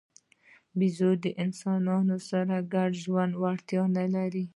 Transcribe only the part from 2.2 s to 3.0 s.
سره د ګډ